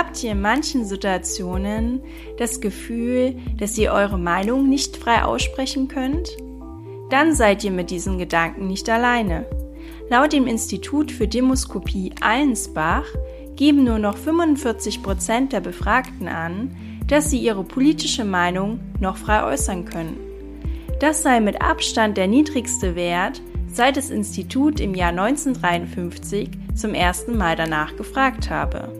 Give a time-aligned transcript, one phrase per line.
[0.00, 2.00] Habt ihr in manchen Situationen
[2.38, 6.38] das Gefühl, dass ihr eure Meinung nicht frei aussprechen könnt?
[7.10, 9.44] Dann seid ihr mit diesen Gedanken nicht alleine.
[10.08, 13.04] Laut dem Institut für Demoskopie Allensbach
[13.56, 16.74] geben nur noch 45 Prozent der Befragten an,
[17.06, 20.16] dass sie ihre politische Meinung noch frei äußern können.
[20.98, 27.36] Das sei mit Abstand der niedrigste Wert, seit das Institut im Jahr 1953 zum ersten
[27.36, 28.99] Mal danach gefragt habe.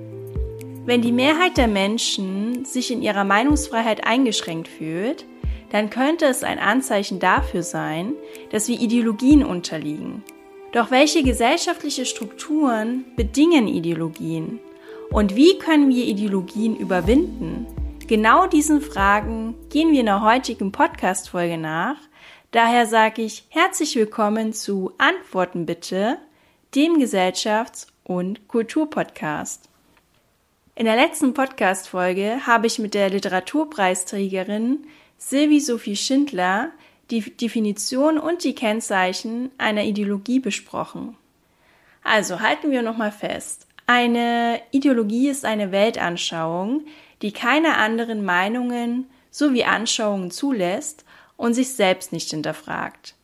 [0.90, 5.24] Wenn die Mehrheit der Menschen sich in ihrer Meinungsfreiheit eingeschränkt fühlt,
[5.70, 8.14] dann könnte es ein Anzeichen dafür sein,
[8.50, 10.24] dass wir Ideologien unterliegen.
[10.72, 14.58] Doch welche gesellschaftliche Strukturen bedingen Ideologien?
[15.12, 17.68] Und wie können wir Ideologien überwinden?
[18.08, 21.98] Genau diesen Fragen gehen wir in der heutigen Podcast-Folge nach.
[22.50, 26.18] Daher sage ich herzlich willkommen zu Antworten bitte,
[26.74, 29.69] dem Gesellschafts- und Kulturpodcast.
[30.80, 34.86] In der letzten Podcast-Folge habe ich mit der Literaturpreisträgerin
[35.18, 36.70] Sylvie Sophie Schindler
[37.10, 41.18] die Definition und die Kennzeichen einer Ideologie besprochen.
[42.02, 43.66] Also halten wir nochmal fest.
[43.86, 46.86] Eine Ideologie ist eine Weltanschauung,
[47.20, 51.04] die keine anderen Meinungen sowie Anschauungen zulässt
[51.36, 53.16] und sich selbst nicht hinterfragt.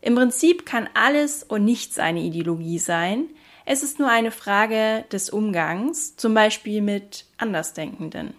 [0.00, 3.26] Im Prinzip kann alles und nichts eine Ideologie sein.
[3.64, 8.34] Es ist nur eine Frage des Umgangs, zum Beispiel mit Andersdenkenden.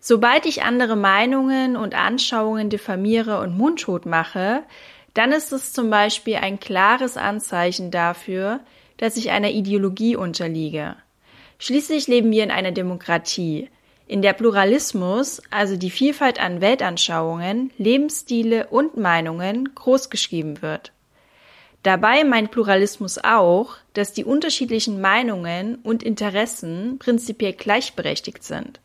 [0.00, 4.62] Sobald ich andere Meinungen und Anschauungen diffamiere und mundtot mache,
[5.14, 8.60] dann ist es zum Beispiel ein klares Anzeichen dafür,
[8.98, 10.96] dass ich einer Ideologie unterliege.
[11.58, 13.70] Schließlich leben wir in einer Demokratie,
[14.06, 20.92] in der Pluralismus, also die Vielfalt an Weltanschauungen, Lebensstile und Meinungen großgeschrieben wird.
[21.86, 28.80] Dabei meint Pluralismus auch, dass die unterschiedlichen Meinungen und Interessen prinzipiell gleichberechtigt sind.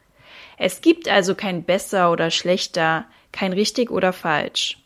[0.59, 4.77] Es gibt also kein besser oder schlechter, kein richtig oder falsch.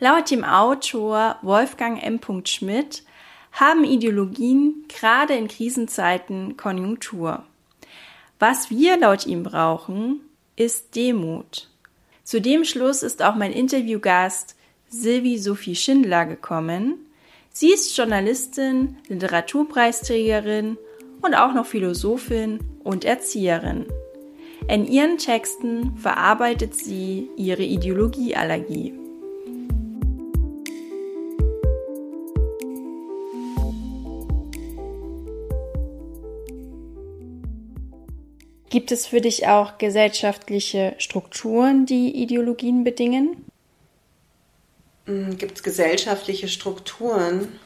[0.00, 2.20] Laut dem Autor Wolfgang M.
[2.44, 3.04] Schmidt
[3.52, 7.44] haben Ideologien gerade in Krisenzeiten Konjunktur.
[8.38, 10.20] Was wir laut ihm brauchen,
[10.56, 11.70] ist Demut.
[12.22, 14.56] Zu dem Schluss ist auch mein Interviewgast
[14.90, 17.06] Sylvie Sophie Schindler gekommen.
[17.52, 20.78] Sie ist Journalistin, Literaturpreisträgerin
[21.20, 23.86] und auch noch Philosophin und Erzieherin.
[24.68, 28.94] In ihren Texten verarbeitet sie ihre Ideologieallergie.
[38.68, 43.49] Gibt es für dich auch gesellschaftliche Strukturen, die Ideologien bedingen?
[45.10, 47.58] Hm, Gibt es gesellschaftliche Strukturen?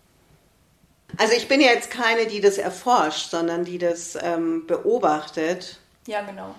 [1.18, 5.78] Also ich bin ja jetzt keine, die das erforscht, sondern die das ähm, beobachtet.
[6.06, 6.54] Ja, genau.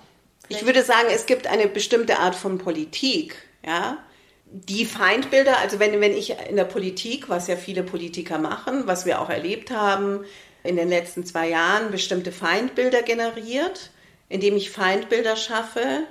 [0.47, 3.35] Ich würde sagen, es gibt eine bestimmte Art von Politik,
[3.65, 3.97] ja.
[4.45, 9.07] Die Feindbilder, also wenn, wenn ich in der Politik, was ja viele Politiker machen, was
[9.07, 10.23] wir auch erlebt haben
[10.63, 13.89] in den letzten zwei Jahren, bestimmte Feindbilder generiert,
[14.29, 16.03] indem ich Feindbilder schaffe,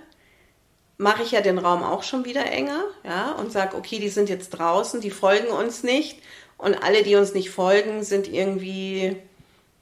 [0.97, 4.29] mache ich ja den Raum auch schon wieder enger, ja, und sage, okay, die sind
[4.29, 6.19] jetzt draußen, die folgen uns nicht
[6.57, 9.17] und alle, die uns nicht folgen, sind irgendwie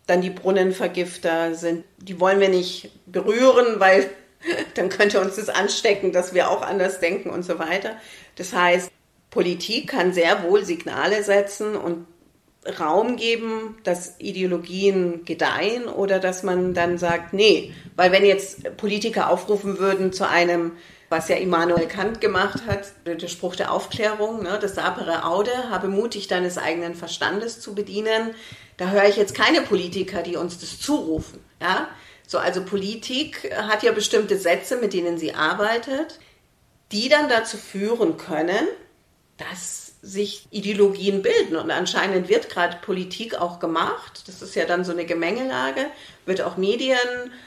[0.06, 4.10] dann die Brunnenvergifter, sind, die wollen wir nicht berühren, weil
[4.74, 7.96] dann könnte uns das anstecken, dass wir auch anders denken und so weiter.
[8.36, 8.90] Das heißt,
[9.30, 12.06] Politik kann sehr wohl Signale setzen und
[12.78, 19.30] Raum geben, dass Ideologien gedeihen oder dass man dann sagt, nee, weil wenn jetzt Politiker
[19.30, 20.72] aufrufen würden zu einem,
[21.12, 25.86] was ja Immanuel Kant gemacht hat, der Spruch der Aufklärung, ne, das sapere Aude, habe
[25.86, 28.34] mutig deines eigenen Verstandes zu bedienen,
[28.78, 31.88] da höre ich jetzt keine Politiker, die uns das zurufen, ja,
[32.26, 36.18] so, also Politik hat ja bestimmte Sätze, mit denen sie arbeitet,
[36.90, 38.66] die dann dazu führen können,
[39.36, 41.56] dass sich Ideologien bilden.
[41.56, 44.24] Und anscheinend wird gerade Politik auch gemacht.
[44.26, 45.86] Das ist ja dann so eine Gemengelage.
[46.26, 46.98] Wird auch Medien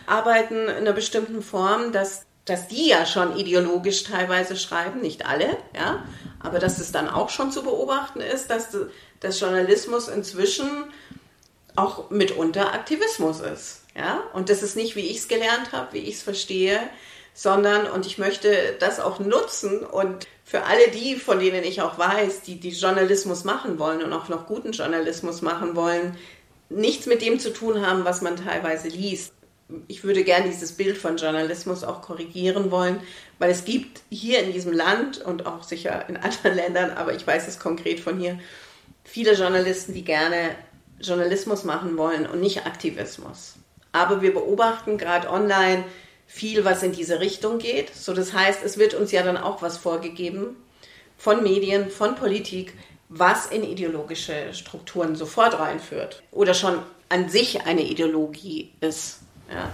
[0.06, 5.58] arbeiten in einer bestimmten Form, dass, dass die ja schon ideologisch teilweise schreiben, nicht alle,
[5.76, 6.06] ja,
[6.40, 8.70] aber dass es dann auch schon zu beobachten ist, dass,
[9.20, 10.70] dass Journalismus inzwischen
[11.76, 13.82] auch mitunter Aktivismus ist.
[13.96, 16.80] Ja, und das ist nicht, wie ich es gelernt habe, wie ich es verstehe,
[17.34, 21.98] sondern, und ich möchte das auch nutzen und für alle die, von denen ich auch
[21.98, 26.16] weiß, die, die Journalismus machen wollen und auch noch guten Journalismus machen wollen,
[26.70, 29.34] nichts mit dem zu tun haben, was man teilweise liest.
[29.88, 33.02] Ich würde gerne dieses Bild von Journalismus auch korrigieren wollen,
[33.40, 37.26] weil es gibt hier in diesem Land und auch sicher in anderen Ländern, aber ich
[37.26, 38.40] weiß es konkret von hier,
[39.04, 40.56] viele Journalisten, die gerne
[41.00, 43.56] Journalismus machen wollen und nicht Aktivismus.
[43.92, 45.84] Aber wir beobachten gerade online
[46.28, 47.96] viel, was in diese Richtung geht.
[47.96, 50.58] So, das heißt, es wird uns ja dann auch was vorgegeben
[51.18, 52.74] von Medien, von Politik,
[53.10, 56.80] was in ideologische Strukturen sofort reinführt oder schon
[57.10, 59.20] an sich eine Ideologie ist.
[59.50, 59.72] Ja.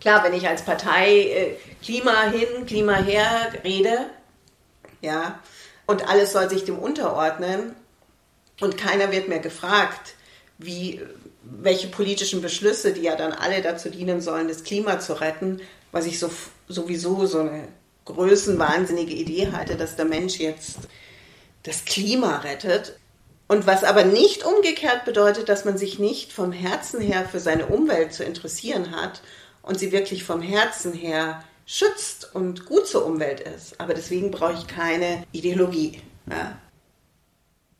[0.00, 4.06] Klar, wenn ich als Partei äh, Klima hin, Klima her rede,
[5.00, 5.40] ja,
[5.86, 7.74] und alles soll sich dem unterordnen
[8.60, 10.14] und keiner wird mehr gefragt,
[10.58, 11.00] wie,
[11.42, 15.60] welche politischen Beschlüsse, die ja dann alle dazu dienen sollen, das Klima zu retten,
[15.92, 16.30] was ich so,
[16.68, 17.68] sowieso so eine
[18.04, 20.78] größenwahnsinnige Idee halte, dass der Mensch jetzt
[21.64, 22.98] das Klima rettet.
[23.48, 27.66] Und was aber nicht umgekehrt bedeutet, dass man sich nicht vom Herzen her für seine
[27.66, 29.22] Umwelt zu interessieren hat
[29.62, 33.80] und sie wirklich vom Herzen her schützt und gut zur Umwelt ist.
[33.80, 36.00] Aber deswegen brauche ich keine Ideologie.
[36.28, 36.58] Ja.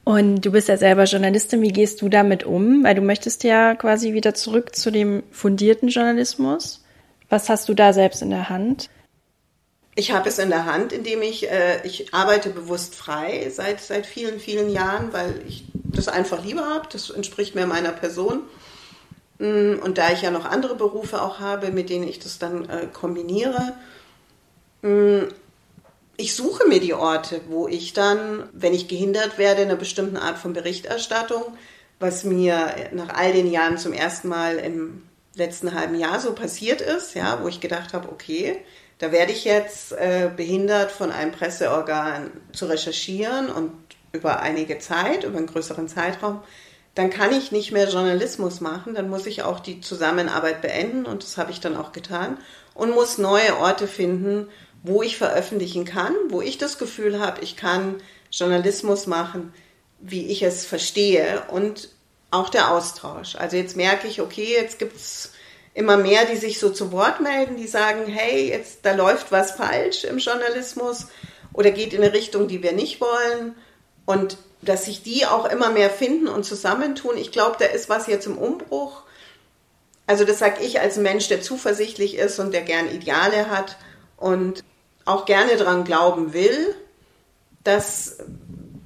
[0.05, 1.63] Und du bist ja selber Journalistin.
[1.63, 2.85] Wie gehst du damit um?
[2.85, 6.85] Weil du möchtest ja quasi wieder zurück zu dem fundierten Journalismus.
[7.29, 8.89] Was hast du da selbst in der Hand?
[9.99, 14.05] Ich habe es in der Hand, indem ich, äh, ich arbeite bewusst frei seit, seit
[14.05, 16.87] vielen, vielen Jahren, weil ich das einfach lieber habe.
[16.93, 18.43] Das entspricht mir meiner Person.
[19.39, 22.69] Mm, und da ich ja noch andere Berufe auch habe, mit denen ich das dann
[22.69, 23.73] äh, kombiniere,
[24.83, 25.29] mm,
[26.19, 30.19] ich suche mir die Orte, wo ich dann, wenn ich gehindert werde in einer bestimmten
[30.19, 31.43] Art von Berichterstattung,
[31.99, 35.03] was mir nach all den Jahren zum ersten Mal im
[35.35, 38.59] letzten halben Jahr so passiert ist, ja, wo ich gedacht habe, okay,
[38.99, 43.73] da werde ich jetzt äh, behindert von einem Presseorgan zu recherchieren und
[44.13, 46.43] über einige Zeit, über einen größeren Zeitraum,
[46.95, 51.23] dann kann ich nicht mehr Journalismus machen, dann muss ich auch die Zusammenarbeit beenden und
[51.23, 52.39] das habe ich dann auch getan
[52.75, 54.49] und muss neue Orte finden,
[54.83, 57.97] wo ich veröffentlichen kann, wo ich das Gefühl habe, ich kann
[58.31, 59.53] Journalismus machen,
[60.01, 61.91] wie ich es verstehe und
[62.31, 63.37] auch der Austausch.
[63.37, 65.33] Also jetzt merke ich, okay, jetzt gibt es
[65.77, 69.53] immer mehr, die sich so zu Wort melden, die sagen, hey, jetzt da läuft was
[69.53, 71.09] falsch im Journalismus
[71.53, 73.55] oder geht in eine Richtung, die wir nicht wollen.
[74.07, 77.19] Und dass sich die auch immer mehr finden und zusammentun.
[77.19, 79.03] Ich glaube, da ist was jetzt im Umbruch.
[80.07, 83.77] Also das sage ich als Mensch, der zuversichtlich ist und der gern Ideale hat
[84.17, 84.65] und
[85.05, 86.75] auch gerne daran glauben will,
[87.65, 88.17] dass,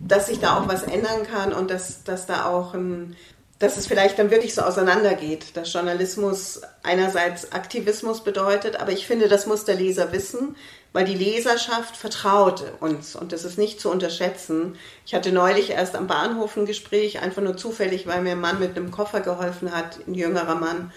[0.00, 3.16] dass sich da auch was ändern kann und dass, dass da auch ein,
[3.60, 9.28] dass es vielleicht dann wirklich so auseinandergeht, dass Journalismus einerseits Aktivismus bedeutet, aber ich finde,
[9.28, 10.56] das muss der Leser wissen,
[10.94, 14.76] weil die Leserschaft vertraut uns und das ist nicht zu unterschätzen.
[15.04, 18.60] Ich hatte neulich erst am Bahnhof ein Gespräch, einfach nur zufällig, weil mir ein Mann
[18.60, 20.90] mit einem Koffer geholfen hat, ein jüngerer Mann,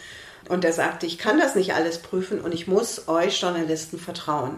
[0.49, 4.57] und der sagte, ich kann das nicht alles prüfen und ich muss euch Journalisten vertrauen.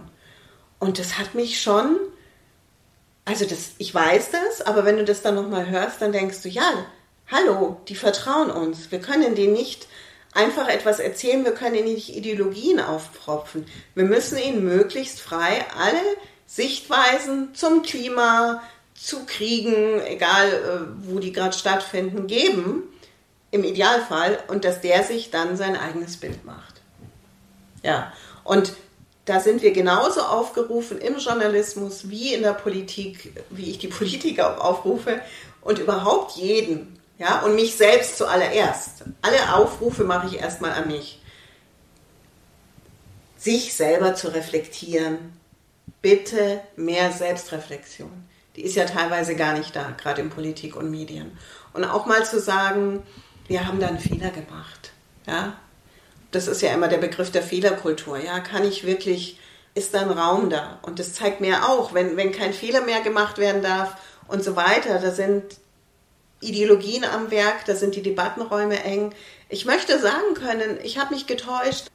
[0.80, 1.98] Und das hat mich schon,
[3.24, 6.50] also das, ich weiß das, aber wenn du das dann nochmal hörst, dann denkst du,
[6.50, 6.86] ja,
[7.32, 8.92] Hallo, die vertrauen uns.
[8.92, 9.88] Wir können denen nicht
[10.32, 13.66] einfach etwas erzählen, wir können ihnen nicht Ideologien aufpropfen.
[13.96, 16.02] Wir müssen ihnen möglichst frei alle
[16.46, 18.62] Sichtweisen zum Klima,
[18.94, 22.84] zu Kriegen, egal äh, wo die gerade stattfinden, geben,
[23.50, 26.76] im Idealfall, und dass der sich dann sein eigenes Bild macht.
[27.82, 28.14] Ja,
[28.44, 28.74] und
[29.26, 34.64] da sind wir genauso aufgerufen im Journalismus wie in der Politik, wie ich die Politiker
[34.64, 35.20] aufrufe
[35.62, 39.04] und überhaupt jeden, ja, und mich selbst zuallererst.
[39.22, 41.22] Alle Aufrufe mache ich erstmal an mich.
[43.38, 45.34] Sich selber zu reflektieren.
[46.02, 48.12] Bitte mehr Selbstreflexion.
[48.56, 51.38] Die ist ja teilweise gar nicht da, gerade in Politik und Medien.
[51.74, 53.04] Und auch mal zu sagen,
[53.48, 54.92] wir haben da einen Fehler gemacht.
[55.26, 55.58] Ja?
[56.32, 58.18] Das ist ja immer der Begriff der Fehlerkultur.
[58.18, 59.40] Ja, kann ich wirklich,
[59.74, 60.80] ist da ein Raum da?
[60.82, 63.96] Und das zeigt mir auch, wenn, wenn kein Fehler mehr gemacht werden darf
[64.28, 65.44] und so weiter, da sind
[66.42, 69.14] Ideologien am Werk, da sind die Debattenräume eng.
[69.50, 71.88] Ich möchte sagen können, ich habe mich getäuscht,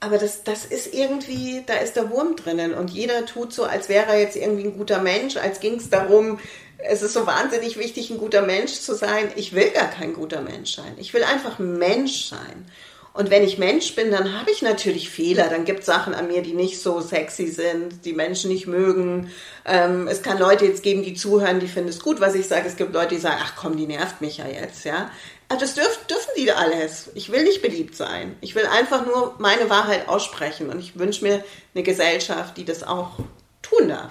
[0.00, 3.88] aber das, das ist irgendwie, da ist der Wurm drinnen und jeder tut so, als
[3.88, 6.38] wäre er jetzt irgendwie ein guter Mensch, als ging es darum,
[6.78, 9.32] es ist so wahnsinnig wichtig, ein guter Mensch zu sein.
[9.36, 10.94] Ich will gar kein guter Mensch sein.
[10.98, 12.66] Ich will einfach ein Mensch sein.
[13.14, 15.48] Und wenn ich Mensch bin, dann habe ich natürlich Fehler.
[15.48, 19.30] Dann gibt es Sachen an mir, die nicht so sexy sind, die Menschen nicht mögen.
[19.64, 22.66] Ähm, es kann Leute jetzt geben, die zuhören, die finden es gut, was ich sage.
[22.66, 25.12] Es gibt Leute, die sagen, ach komm, die nervt mich ja jetzt, ja.
[25.48, 27.10] Also das dürf, dürfen die alles.
[27.14, 28.34] Ich will nicht beliebt sein.
[28.40, 30.68] Ich will einfach nur meine Wahrheit aussprechen.
[30.68, 33.20] Und ich wünsche mir eine Gesellschaft, die das auch
[33.62, 34.10] tun darf.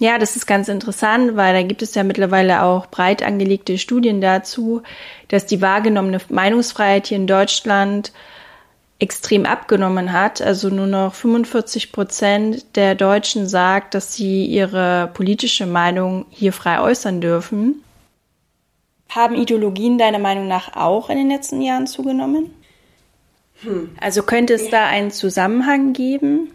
[0.00, 4.20] Ja, das ist ganz interessant, weil da gibt es ja mittlerweile auch breit angelegte Studien
[4.20, 4.82] dazu,
[5.26, 8.12] dass die wahrgenommene Meinungsfreiheit hier in Deutschland
[9.00, 10.40] extrem abgenommen hat.
[10.40, 16.80] Also nur noch 45 Prozent der Deutschen sagt, dass sie ihre politische Meinung hier frei
[16.80, 17.82] äußern dürfen.
[19.08, 22.54] Haben Ideologien deiner Meinung nach auch in den letzten Jahren zugenommen?
[23.62, 23.90] Hm.
[24.00, 26.50] Also könnte es da einen Zusammenhang geben?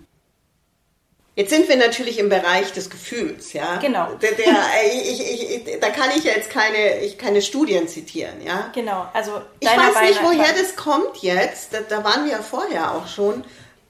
[1.35, 3.77] Jetzt sind wir natürlich im Bereich des Gefühls, ja.
[3.77, 4.13] Genau.
[4.21, 4.55] Der, der,
[4.93, 8.71] ich, ich, ich, da kann ich jetzt keine, ich, keine Studien zitieren, ja.
[8.75, 9.07] Genau.
[9.13, 11.73] Also ich weiß nicht, woher das kommt jetzt.
[11.73, 13.43] Da, da waren wir ja vorher auch schon.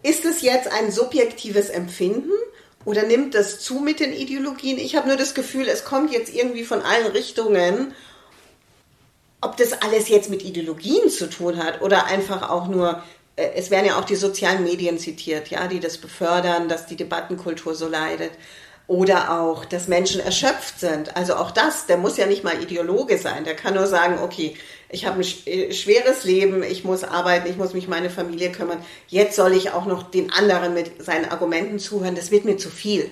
[0.04, 2.32] Ist es jetzt ein subjektives Empfinden
[2.86, 4.78] oder nimmt das zu mit den Ideologien?
[4.78, 7.94] Ich habe nur das Gefühl, es kommt jetzt irgendwie von allen Richtungen.
[9.42, 13.02] Ob das alles jetzt mit Ideologien zu tun hat oder einfach auch nur äh,
[13.36, 17.76] es werden ja auch die sozialen Medien zitiert, ja, die das befördern, dass die Debattenkultur
[17.76, 18.32] so leidet.
[18.86, 21.16] Oder auch, dass Menschen erschöpft sind.
[21.16, 23.46] Also auch das, der muss ja nicht mal Ideologe sein.
[23.46, 24.58] Der kann nur sagen, okay,
[24.90, 28.52] ich habe ein äh, schweres Leben, ich muss arbeiten, ich muss mich um meine Familie
[28.52, 28.84] kümmern.
[29.08, 32.16] Jetzt soll ich auch noch den anderen mit seinen Argumenten zuhören.
[32.16, 33.10] Das wird mir zu viel.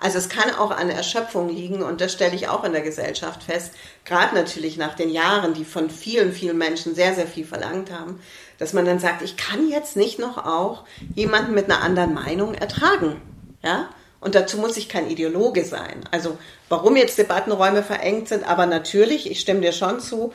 [0.00, 3.42] Also es kann auch an Erschöpfung liegen und das stelle ich auch in der Gesellschaft
[3.42, 3.74] fest.
[4.06, 8.18] Gerade natürlich nach den Jahren, die von vielen, vielen Menschen sehr, sehr viel verlangt haben,
[8.60, 12.54] dass man dann sagt, ich kann jetzt nicht noch auch jemanden mit einer anderen Meinung
[12.54, 13.20] ertragen.
[13.64, 13.88] Ja?
[14.20, 16.04] Und dazu muss ich kein Ideologe sein.
[16.10, 16.36] Also
[16.68, 20.34] warum jetzt Debattenräume verengt sind, aber natürlich, ich stimme dir schon zu,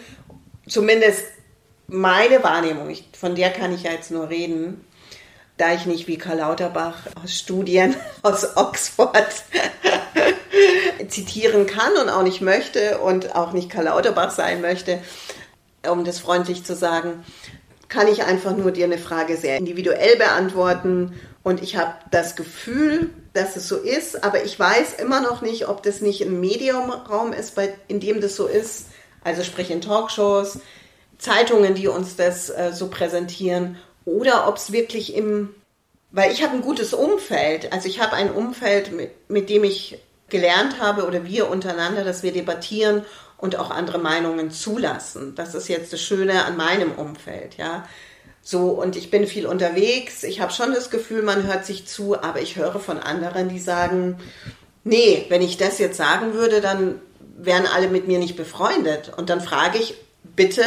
[0.67, 1.24] zumindest
[1.88, 4.84] meine Wahrnehmung, ich, von der kann ich ja jetzt nur reden,
[5.58, 9.44] da ich nicht wie Karl Lauterbach aus Studien aus Oxford
[11.10, 15.00] zitieren kann und auch nicht möchte und auch nicht Karl Lauterbach sein möchte,
[15.88, 17.24] um das freundlich zu sagen,
[17.88, 21.13] kann ich einfach nur dir eine Frage sehr individuell beantworten.
[21.44, 25.68] Und ich habe das Gefühl, dass es so ist, aber ich weiß immer noch nicht,
[25.68, 28.88] ob das nicht ein Mediumraum ist, bei, in dem das so ist.
[29.24, 30.60] Also sprich in Talkshows,
[31.18, 35.54] Zeitungen, die uns das äh, so präsentieren, oder ob es wirklich im,
[36.12, 37.74] weil ich habe ein gutes Umfeld.
[37.74, 40.00] Also ich habe ein Umfeld, mit, mit dem ich
[40.30, 43.06] gelernt habe oder wir untereinander, dass wir debattieren
[43.45, 45.35] und auch andere Meinungen zulassen.
[45.35, 47.87] Das ist jetzt das Schöne an meinem Umfeld, ja.
[48.41, 50.23] So, und ich bin viel unterwegs.
[50.23, 53.59] Ich habe schon das Gefühl, man hört sich zu, aber ich höre von anderen, die
[53.59, 54.19] sagen,
[54.83, 56.99] nee, wenn ich das jetzt sagen würde, dann
[57.37, 59.13] wären alle mit mir nicht befreundet.
[59.15, 59.95] Und dann frage ich,
[60.35, 60.63] bitte,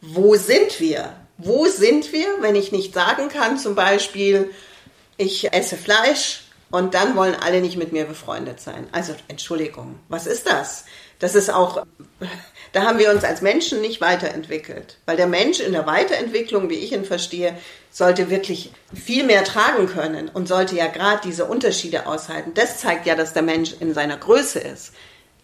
[0.00, 1.12] wo sind wir?
[1.38, 4.50] Wo sind wir, wenn ich nicht sagen kann, zum Beispiel,
[5.18, 8.86] ich esse Fleisch und dann wollen alle nicht mit mir befreundet sein?
[8.92, 10.86] Also, Entschuldigung, was ist das?
[11.18, 11.84] Das ist auch,
[12.72, 14.98] da haben wir uns als Menschen nicht weiterentwickelt.
[15.06, 17.56] Weil der Mensch in der Weiterentwicklung, wie ich ihn verstehe,
[17.90, 22.52] sollte wirklich viel mehr tragen können und sollte ja gerade diese Unterschiede aushalten.
[22.54, 24.92] Das zeigt ja, dass der Mensch in seiner Größe ist.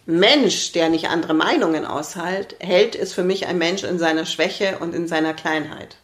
[0.05, 4.77] Mensch, der nicht andere Meinungen aushält, hält, ist für mich ein Mensch in seiner Schwäche
[4.79, 5.95] und in seiner Kleinheit.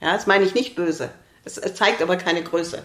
[0.00, 1.10] Ja, das meine ich nicht böse.
[1.44, 2.82] Es, zeigt aber keine Größe.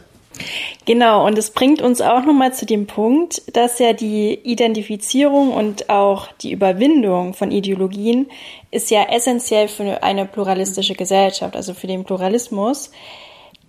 [0.86, 5.90] Genau, und es bringt uns auch nochmal zu dem Punkt, dass ja die Identifizierung und
[5.90, 8.30] auch die Überwindung von Ideologien
[8.72, 12.92] ist ja essentiell für eine pluralistische Gesellschaft, also für den Pluralismus.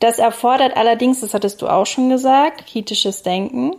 [0.00, 3.76] Das erfordert allerdings, das hattest du auch schon gesagt, kritisches Denken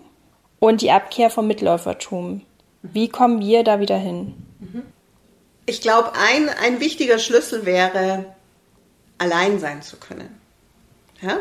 [0.60, 2.42] und die Abkehr vom Mitläufertum.
[2.82, 4.34] Wie kommen wir da wieder hin?
[5.66, 8.26] Ich glaube, ein, ein wichtiger Schlüssel wäre,
[9.18, 10.40] allein sein zu können.
[11.22, 11.40] Ja?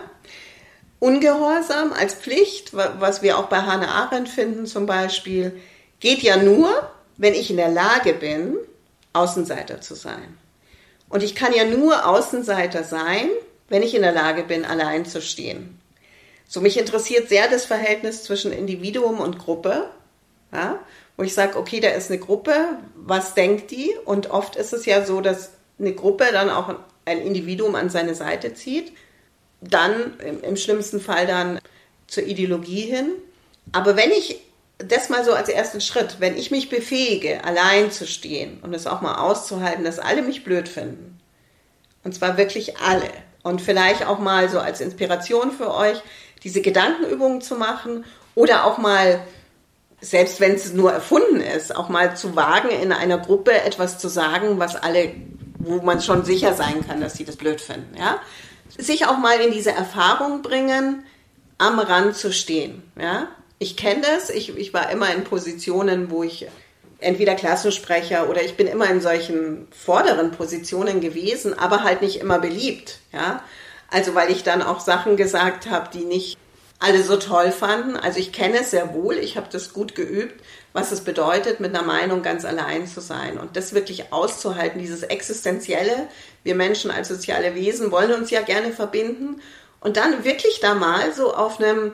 [1.03, 5.61] Ungehorsam als Pflicht, was wir auch bei Hannah Arendt finden zum Beispiel,
[5.99, 6.71] geht ja nur,
[7.17, 8.57] wenn ich in der Lage bin,
[9.13, 10.39] Außenseiter zu sein.
[11.09, 13.29] Und ich kann ja nur Außenseiter sein,
[13.69, 15.81] wenn ich in der Lage bin, allein zu stehen.
[16.47, 19.91] So, mich interessiert sehr das Verhältnis zwischen Individuum und Gruppe.
[20.53, 20.79] Ja?
[21.17, 22.55] wo ich sage, okay, da ist eine Gruppe,
[22.95, 23.93] was denkt die?
[24.05, 28.15] Und oft ist es ja so, dass eine Gruppe dann auch ein Individuum an seine
[28.15, 28.93] Seite zieht,
[29.63, 31.61] dann im, schlimmsten Fall dann
[32.07, 33.13] zur Ideologie hin.
[33.73, 34.41] Aber wenn ich
[34.79, 38.87] das mal so als ersten Schritt, wenn ich mich befähige, allein zu stehen und es
[38.87, 41.21] auch mal auszuhalten, dass alle mich blöd finden,
[42.05, 43.09] und zwar wirklich alle,
[43.43, 46.01] und vielleicht auch mal so als Inspiration für euch,
[46.43, 48.05] diese Gedankenübungen zu machen
[48.35, 49.21] oder auch mal
[50.03, 54.09] selbst wenn es nur erfunden ist, auch mal zu wagen, in einer Gruppe etwas zu
[54.09, 55.13] sagen, was alle,
[55.59, 58.21] wo man schon sicher sein kann, dass sie das blöd finden, ja.
[58.79, 61.05] Sich auch mal in diese Erfahrung bringen,
[61.59, 63.29] am Rand zu stehen, ja.
[63.59, 66.49] Ich kenne das, ich, ich war immer in Positionen, wo ich
[66.99, 72.39] entweder Klassensprecher oder ich bin immer in solchen vorderen Positionen gewesen, aber halt nicht immer
[72.39, 73.43] beliebt, ja.
[73.91, 76.39] Also weil ich dann auch Sachen gesagt habe, die nicht
[76.83, 77.97] alle so toll fanden.
[77.97, 81.75] Also ich kenne es sehr wohl, ich habe das gut geübt, was es bedeutet, mit
[81.75, 86.09] einer Meinung ganz allein zu sein und das wirklich auszuhalten, dieses Existenzielle.
[86.43, 89.41] Wir Menschen als soziale Wesen wollen uns ja gerne verbinden
[89.81, 91.93] und dann wirklich da mal so auf einem,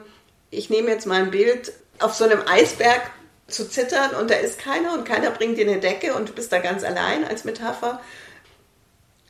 [0.50, 3.02] ich nehme jetzt mal ein Bild, auf so einem Eisberg
[3.46, 6.52] zu zittern und da ist keiner und keiner bringt dir eine Decke und du bist
[6.52, 8.00] da ganz allein als Metapher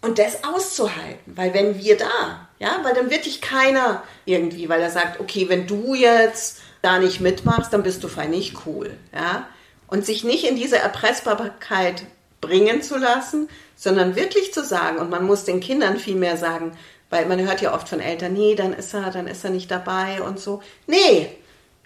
[0.00, 4.80] Und das auszuhalten, weil wenn wir da, ja, weil dann wird dich keiner irgendwie, weil
[4.80, 8.96] er sagt, okay, wenn du jetzt da nicht mitmachst, dann bist du fein nicht cool,
[9.12, 9.48] ja.
[9.88, 12.04] Und sich nicht in diese Erpressbarkeit
[12.40, 16.76] bringen zu lassen, sondern wirklich zu sagen, und man muss den Kindern viel mehr sagen,
[17.10, 19.70] weil man hört ja oft von Eltern, nee, dann ist er, dann ist er nicht
[19.70, 20.62] dabei und so.
[20.86, 21.30] Nee,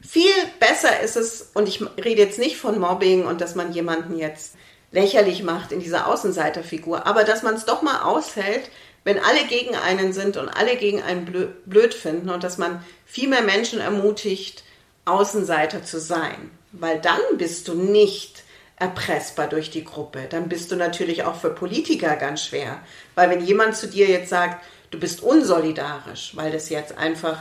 [0.01, 4.19] viel besser ist es, und ich rede jetzt nicht von Mobbing und dass man jemanden
[4.19, 4.57] jetzt
[4.93, 8.71] lächerlich macht in dieser Außenseiterfigur, aber dass man es doch mal aushält,
[9.05, 11.25] wenn alle gegen einen sind und alle gegen einen
[11.67, 14.63] blöd finden und dass man viel mehr Menschen ermutigt,
[15.05, 16.51] Außenseiter zu sein.
[16.71, 18.45] Weil dann bist du nicht
[18.77, 20.27] erpressbar durch die Gruppe.
[20.31, 22.81] Dann bist du natürlich auch für Politiker ganz schwer.
[23.15, 27.39] Weil wenn jemand zu dir jetzt sagt, du bist unsolidarisch, weil das jetzt einfach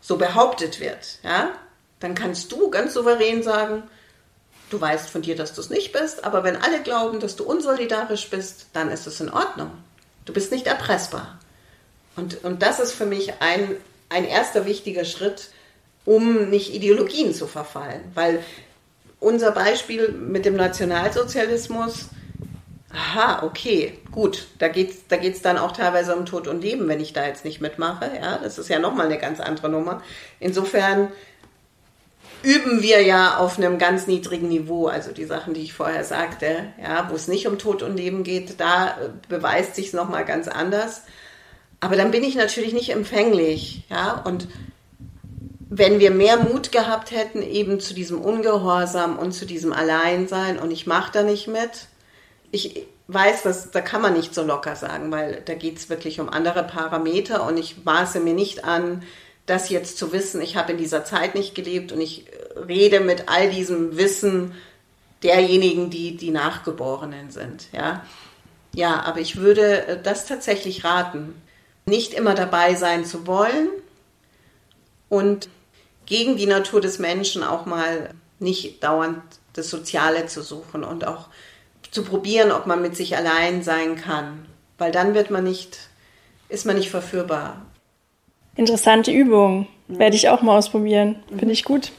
[0.00, 1.50] so behauptet wird, ja,
[2.00, 3.82] dann kannst du ganz souverän sagen,
[4.70, 7.44] du weißt von dir, dass du es nicht bist, aber wenn alle glauben, dass du
[7.44, 9.70] unsolidarisch bist, dann ist es in Ordnung.
[10.24, 11.38] Du bist nicht erpressbar.
[12.16, 13.76] Und, und das ist für mich ein,
[14.08, 15.50] ein erster wichtiger Schritt,
[16.04, 18.00] um nicht Ideologien zu verfallen.
[18.14, 18.42] Weil
[19.20, 22.08] unser Beispiel mit dem Nationalsozialismus,
[22.92, 26.88] aha, okay, gut, da geht es da geht's dann auch teilweise um Tod und Leben,
[26.88, 28.10] wenn ich da jetzt nicht mitmache.
[28.20, 30.02] Ja, das ist ja nochmal eine ganz andere Nummer.
[30.40, 31.08] Insofern
[32.42, 34.86] üben wir ja auf einem ganz niedrigen Niveau.
[34.86, 38.22] Also die Sachen, die ich vorher sagte, ja, wo es nicht um Tod und Leben
[38.22, 38.96] geht, da
[39.28, 41.02] beweist sich es nochmal ganz anders.
[41.80, 44.48] Aber dann bin ich natürlich nicht empfänglich, ja, und
[45.70, 50.70] wenn wir mehr Mut gehabt hätten, eben zu diesem Ungehorsam und zu diesem Alleinsein und
[50.70, 51.86] ich mache da nicht mit,
[52.50, 56.20] ich weiß, dass da kann man nicht so locker sagen, weil da geht es wirklich
[56.20, 59.02] um andere Parameter und ich maße mir nicht an,
[59.48, 62.26] das jetzt zu wissen, ich habe in dieser Zeit nicht gelebt und ich
[62.68, 64.54] rede mit all diesem Wissen
[65.22, 68.04] derjenigen, die die Nachgeborenen sind, ja.
[68.74, 71.34] Ja, aber ich würde äh, das tatsächlich raten,
[71.86, 73.70] nicht immer dabei sein zu wollen
[75.08, 75.48] und
[76.04, 79.22] gegen die Natur des Menschen auch mal nicht dauernd
[79.54, 81.28] das Soziale zu suchen und auch
[81.90, 85.78] zu probieren, ob man mit sich allein sein kann, weil dann wird man nicht,
[86.50, 87.62] ist man nicht verführbar.
[88.58, 91.92] Interessante Übung, werde ich auch mal ausprobieren, finde ich gut.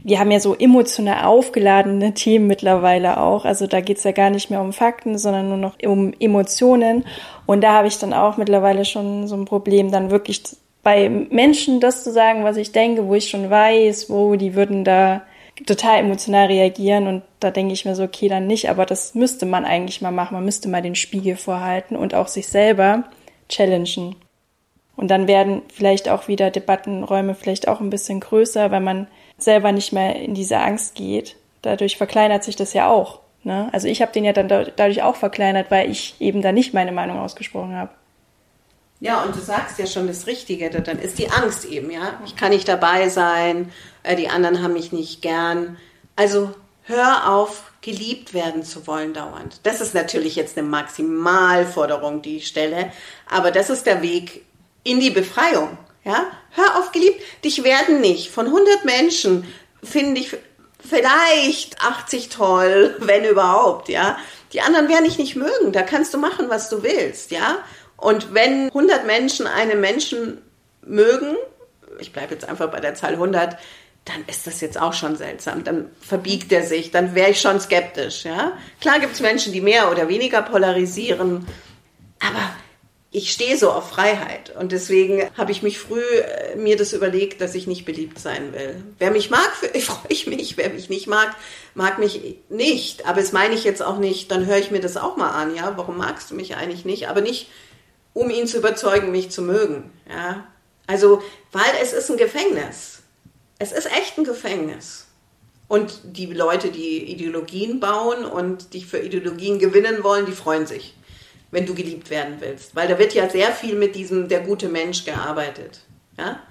[0.00, 3.44] Wir haben ja so emotional aufgeladene Themen mittlerweile auch.
[3.44, 7.04] Also da geht es ja gar nicht mehr um Fakten, sondern nur noch um Emotionen.
[7.46, 10.42] Und da habe ich dann auch mittlerweile schon so ein Problem, dann wirklich
[10.82, 14.82] bei Menschen das zu sagen, was ich denke, wo ich schon weiß, wo die würden
[14.82, 15.22] da
[15.64, 19.46] total emotional reagieren und da denke ich mir so, okay, dann nicht, aber das müsste
[19.46, 20.34] man eigentlich mal machen.
[20.34, 23.04] Man müsste mal den Spiegel vorhalten und auch sich selber
[23.48, 24.16] challengen.
[25.00, 29.06] Und dann werden vielleicht auch wieder Debattenräume vielleicht auch ein bisschen größer, weil man
[29.38, 31.36] selber nicht mehr in diese Angst geht.
[31.62, 33.20] Dadurch verkleinert sich das ja auch.
[33.42, 33.70] Ne?
[33.72, 36.92] Also ich habe den ja dann dadurch auch verkleinert, weil ich eben da nicht meine
[36.92, 37.92] Meinung ausgesprochen habe.
[39.00, 42.20] Ja, und du sagst ja schon das Richtige, dann ist die Angst eben, ja.
[42.26, 45.78] Ich kann nicht dabei sein, äh, die anderen haben mich nicht gern.
[46.14, 46.50] Also
[46.82, 49.60] hör auf, geliebt werden zu wollen dauernd.
[49.62, 52.92] Das ist natürlich jetzt eine Maximalforderung, die ich stelle,
[53.30, 54.42] aber das ist der Weg
[54.82, 56.26] in die Befreiung, ja.
[56.52, 57.20] Hör auf, geliebt.
[57.44, 59.46] Dich werden nicht von 100 Menschen
[59.82, 60.36] finden dich
[60.86, 64.18] vielleicht 80 toll, wenn überhaupt, ja.
[64.52, 65.72] Die anderen werden dich nicht mögen.
[65.72, 67.58] Da kannst du machen, was du willst, ja.
[67.96, 70.40] Und wenn 100 Menschen einen Menschen
[70.82, 71.36] mögen,
[71.98, 73.58] ich bleibe jetzt einfach bei der Zahl 100,
[74.06, 75.64] dann ist das jetzt auch schon seltsam.
[75.64, 78.24] Dann verbiegt er sich, dann wäre ich schon skeptisch.
[78.24, 78.56] Ja?
[78.80, 81.42] Klar gibt es Menschen, die mehr oder weniger polarisiere,
[82.20, 82.50] aber
[83.12, 87.40] ich stehe so auf Freiheit und deswegen habe ich mich früh äh, mir das überlegt,
[87.40, 88.82] dass ich nicht beliebt sein will.
[88.98, 90.56] Wer mich mag, freue ich mich.
[90.56, 91.34] Wer mich nicht mag,
[91.74, 93.06] mag mich nicht.
[93.06, 95.56] Aber das meine ich jetzt auch nicht, dann höre ich mir das auch mal an.
[95.56, 97.08] Ja, warum magst du mich eigentlich nicht?
[97.08, 97.48] Aber nicht
[98.12, 99.90] um ihn zu überzeugen, mich zu mögen.
[100.08, 100.46] Ja?
[100.86, 103.02] Also, weil es ist ein Gefängnis.
[103.58, 105.06] Es ist echt ein Gefängnis.
[105.68, 110.94] Und die Leute, die Ideologien bauen und dich für Ideologien gewinnen wollen, die freuen sich,
[111.50, 112.74] wenn du geliebt werden willst.
[112.74, 115.80] Weil da wird ja sehr viel mit diesem der gute Mensch gearbeitet.
[116.16, 116.42] Ja?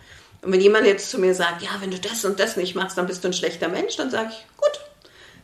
[0.41, 2.97] Und wenn jemand jetzt zu mir sagt, ja, wenn du das und das nicht machst,
[2.97, 4.79] dann bist du ein schlechter Mensch, dann sage ich, gut,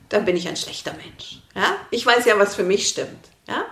[0.10, 1.42] dann bin ich ein schlechter Mensch.
[1.56, 1.76] Ja?
[1.92, 3.30] Ich weiß ja, was für mich stimmt.
[3.48, 3.66] Ja?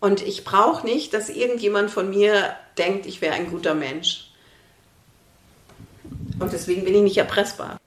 [0.00, 4.30] Und ich brauche nicht, dass irgendjemand von mir denkt, ich wäre ein guter Mensch.
[6.38, 7.77] Und deswegen bin ich nicht erpressbar.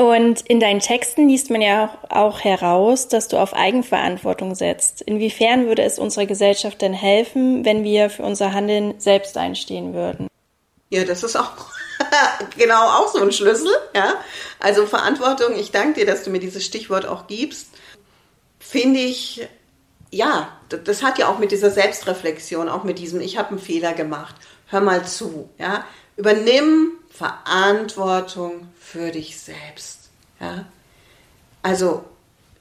[0.00, 5.02] Und in deinen Texten liest man ja auch heraus, dass du auf Eigenverantwortung setzt.
[5.02, 10.28] Inwiefern würde es unserer Gesellschaft denn helfen, wenn wir für unser Handeln selbst einstehen würden?
[10.88, 11.52] Ja, das ist auch
[12.56, 13.70] genau auch so ein Schlüssel.
[13.94, 14.14] Ja?
[14.58, 17.66] Also Verantwortung, ich danke dir, dass du mir dieses Stichwort auch gibst,
[18.58, 19.46] finde ich
[20.10, 23.92] ja, das hat ja auch mit dieser Selbstreflexion, auch mit diesem, ich habe einen Fehler
[23.92, 24.34] gemacht,
[24.66, 25.84] hör mal zu, ja,
[26.16, 30.64] übernimm Verantwortung für dich selbst, ja.
[31.62, 32.04] Also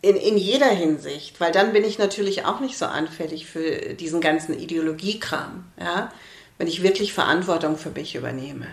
[0.02, 4.22] in, in jeder Hinsicht, weil dann bin ich natürlich auch nicht so anfällig für diesen
[4.22, 6.12] ganzen Ideologiekram, ja,
[6.58, 8.68] wenn ich wirklich Verantwortung für mich übernehme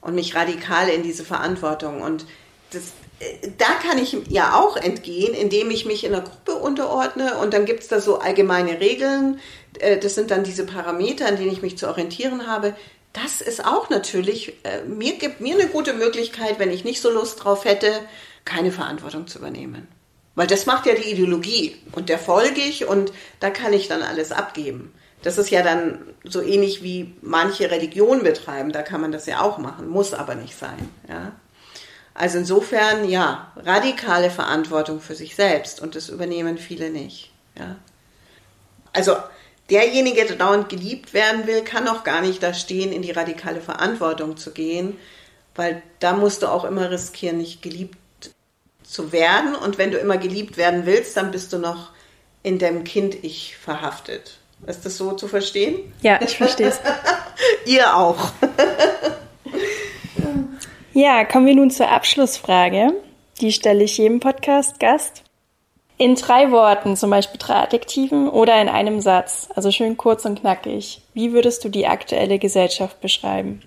[0.00, 2.26] und mich radikal in diese Verantwortung und
[2.70, 2.92] das,
[3.56, 7.64] da kann ich ja auch entgehen, indem ich mich in einer Gruppe unterordne und dann
[7.64, 9.40] gibt es da so allgemeine Regeln.
[9.80, 12.76] Äh, das sind dann diese Parameter, an denen ich mich zu orientieren habe.
[13.12, 17.10] Das ist auch natürlich, äh, mir gibt mir eine gute Möglichkeit, wenn ich nicht so
[17.10, 17.90] Lust drauf hätte,
[18.44, 19.88] keine Verantwortung zu übernehmen.
[20.34, 24.02] Weil das macht ja die Ideologie und der folge ich und da kann ich dann
[24.02, 24.94] alles abgeben.
[25.22, 29.40] Das ist ja dann so ähnlich wie manche Religionen betreiben, da kann man das ja
[29.40, 30.88] auch machen, muss aber nicht sein.
[31.08, 31.32] Ja?
[32.14, 37.32] Also insofern, ja, radikale Verantwortung für sich selbst und das übernehmen viele nicht.
[37.58, 37.76] Ja.
[38.92, 39.16] Also
[39.70, 43.60] derjenige, der dauernd geliebt werden will, kann auch gar nicht da stehen, in die radikale
[43.60, 44.96] Verantwortung zu gehen,
[45.54, 47.96] weil da musst du auch immer riskieren, nicht geliebt
[48.82, 49.54] zu werden.
[49.54, 51.90] Und wenn du immer geliebt werden willst, dann bist du noch
[52.42, 54.38] in dem Kind-Ich verhaftet.
[54.66, 55.92] Ist das so zu verstehen?
[56.02, 56.80] Ja, ich verstehe es.
[57.66, 58.32] Ihr auch.
[60.92, 62.92] Ja, kommen wir nun zur Abschlussfrage.
[63.40, 65.22] Die stelle ich jedem Podcast-Gast.
[65.98, 70.40] In drei Worten, zum Beispiel drei Adjektiven oder in einem Satz, also schön kurz und
[70.40, 71.02] knackig.
[71.12, 73.62] Wie würdest du die aktuelle Gesellschaft beschreiben?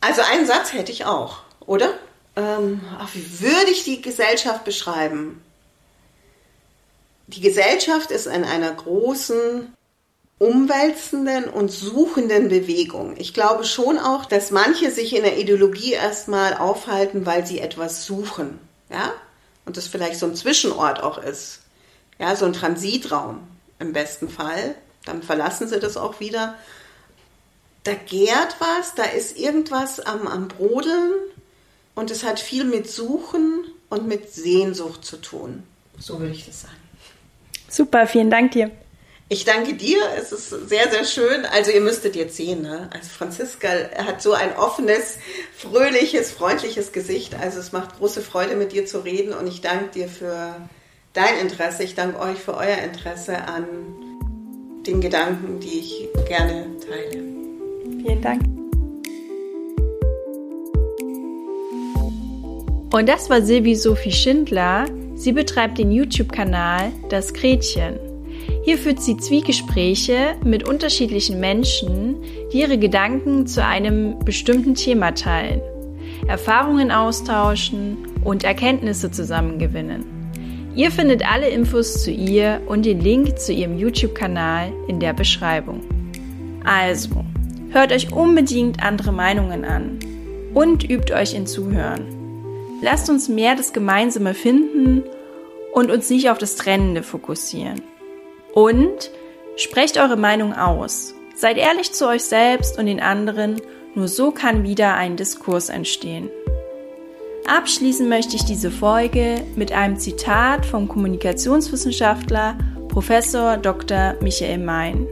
[0.00, 1.92] Also einen Satz hätte ich auch, oder?
[2.36, 5.42] Ähm, ach, wie würde ich die Gesellschaft beschreiben?
[7.26, 9.74] Die Gesellschaft ist in einer großen
[10.38, 13.16] umwälzenden und suchenden Bewegung.
[13.18, 18.06] Ich glaube schon auch, dass manche sich in der Ideologie erstmal aufhalten, weil sie etwas
[18.06, 19.12] suchen, ja?
[19.64, 21.60] Und das vielleicht so ein Zwischenort auch ist.
[22.18, 23.46] Ja, so ein Transitraum
[23.78, 24.74] im besten Fall.
[25.04, 26.56] Dann verlassen sie das auch wieder.
[27.84, 31.12] Da gärt was, da ist irgendwas am, am Brodeln
[31.94, 35.62] und es hat viel mit Suchen und mit Sehnsucht zu tun.
[35.98, 36.74] So würde ich das sagen.
[37.68, 38.70] Super, vielen Dank dir.
[39.32, 39.98] Ich danke dir.
[40.18, 41.46] Es ist sehr, sehr schön.
[41.46, 42.90] Also ihr müsstet jetzt sehen, ne?
[42.92, 43.68] Also Franziska
[44.04, 45.18] hat so ein offenes,
[45.56, 47.36] fröhliches, freundliches Gesicht.
[47.40, 49.32] Also es macht große Freude, mit dir zu reden.
[49.32, 50.56] Und ich danke dir für
[51.12, 51.84] dein Interesse.
[51.84, 53.66] Ich danke euch für euer Interesse an
[54.84, 57.22] den Gedanken, die ich gerne teile.
[58.02, 58.42] Vielen Dank.
[62.92, 64.86] Und das war Silvi Sophie Schindler.
[65.14, 68.09] Sie betreibt den YouTube-Kanal Das Gretchen.
[68.62, 72.16] Hier führt sie Zwiegespräche mit unterschiedlichen Menschen,
[72.52, 75.62] die ihre Gedanken zu einem bestimmten Thema teilen,
[76.28, 80.04] Erfahrungen austauschen und Erkenntnisse zusammengewinnen.
[80.74, 85.80] Ihr findet alle Infos zu ihr und den Link zu ihrem YouTube-Kanal in der Beschreibung.
[86.64, 87.24] Also,
[87.70, 89.98] hört euch unbedingt andere Meinungen an
[90.54, 92.04] und übt euch in Zuhören.
[92.82, 95.02] Lasst uns mehr das Gemeinsame finden
[95.72, 97.82] und uns nicht auf das Trennende fokussieren.
[98.54, 99.10] Und
[99.56, 101.14] sprecht eure Meinung aus.
[101.34, 103.60] Seid ehrlich zu euch selbst und den anderen,
[103.94, 106.30] nur so kann wieder ein Diskurs entstehen.
[107.46, 112.56] Abschließen möchte ich diese Folge mit einem Zitat vom Kommunikationswissenschaftler
[112.88, 114.14] Professor Dr.
[114.20, 115.06] Michael Mein.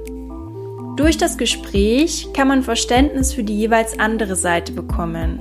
[0.97, 5.41] Durch das Gespräch kann man Verständnis für die jeweils andere Seite bekommen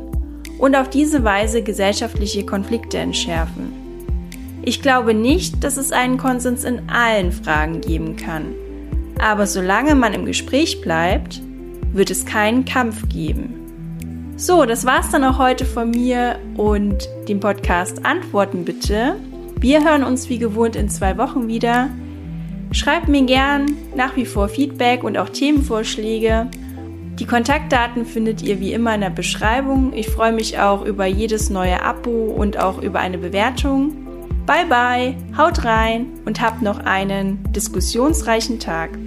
[0.60, 3.87] und auf diese Weise gesellschaftliche Konflikte entschärfen.
[4.68, 8.54] Ich glaube nicht, dass es einen Konsens in allen Fragen geben kann.
[9.18, 11.42] Aber solange man im Gespräch bleibt,
[11.94, 14.34] wird es keinen Kampf geben.
[14.36, 19.16] So, das war's dann auch heute von mir und dem Podcast Antworten bitte.
[19.58, 21.88] Wir hören uns wie gewohnt in zwei Wochen wieder.
[22.74, 26.48] Schreibt mir gern nach wie vor Feedback und auch Themenvorschläge.
[27.20, 29.94] Die Kontaktdaten findet ihr wie immer in der Beschreibung.
[29.94, 34.07] Ich freue mich auch über jedes neue Abo und auch über eine Bewertung.
[34.48, 38.98] Bye bye, haut rein und habt noch einen diskussionsreichen Tag.